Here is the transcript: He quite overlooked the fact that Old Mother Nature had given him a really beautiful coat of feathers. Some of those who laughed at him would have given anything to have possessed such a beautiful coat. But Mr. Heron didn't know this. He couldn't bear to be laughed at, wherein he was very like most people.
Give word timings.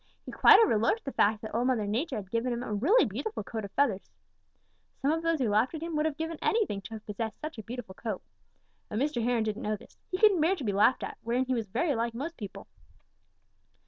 He 0.25 0.31
quite 0.31 0.59
overlooked 0.59 1.05
the 1.05 1.11
fact 1.11 1.43
that 1.43 1.53
Old 1.53 1.67
Mother 1.67 1.85
Nature 1.85 2.15
had 2.15 2.31
given 2.31 2.51
him 2.51 2.63
a 2.63 2.73
really 2.73 3.05
beautiful 3.05 3.43
coat 3.43 3.63
of 3.63 3.71
feathers. 3.73 4.09
Some 4.99 5.11
of 5.11 5.21
those 5.21 5.37
who 5.39 5.47
laughed 5.49 5.75
at 5.75 5.83
him 5.83 5.95
would 5.95 6.07
have 6.07 6.17
given 6.17 6.39
anything 6.41 6.81
to 6.81 6.95
have 6.95 7.05
possessed 7.05 7.39
such 7.39 7.59
a 7.59 7.63
beautiful 7.63 7.93
coat. 7.93 8.23
But 8.89 8.97
Mr. 8.97 9.23
Heron 9.23 9.43
didn't 9.43 9.61
know 9.61 9.75
this. 9.75 9.99
He 10.09 10.17
couldn't 10.17 10.41
bear 10.41 10.55
to 10.55 10.63
be 10.63 10.73
laughed 10.73 11.03
at, 11.03 11.19
wherein 11.21 11.45
he 11.45 11.53
was 11.53 11.67
very 11.67 11.93
like 11.93 12.15
most 12.15 12.35
people. 12.35 12.65